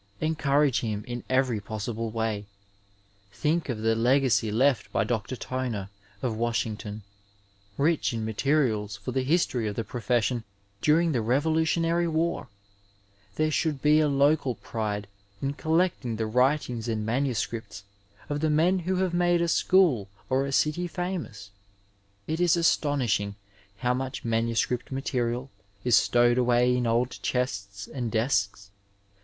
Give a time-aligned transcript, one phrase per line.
[0.19, 2.47] Encourage him in every possible way.
[3.31, 5.35] Think of the legacy left by Dr.
[5.35, 5.91] Toner,
[6.23, 7.03] of Washington,
[7.77, 10.43] rich in materials for the history of the profession
[10.81, 12.47] during the Revolutionary War!
[13.35, 15.05] There should be a local pride
[15.39, 17.83] in collecting the writings and manuscripts
[18.27, 21.51] of the men who have made a school or a city famous.
[22.25, 23.35] It is astonishing
[23.77, 25.51] how much manuscript material
[25.83, 28.71] is stowed away m old chests and desks.